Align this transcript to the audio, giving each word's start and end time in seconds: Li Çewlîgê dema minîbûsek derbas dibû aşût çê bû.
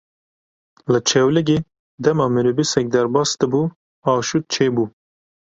Li 0.91 0.99
Çewlîgê 1.09 1.57
dema 2.03 2.25
minîbûsek 2.33 2.87
derbas 2.93 3.29
dibû 3.39 3.61
aşût 4.13 4.45
çê 4.53 4.67
bû. 4.75 4.85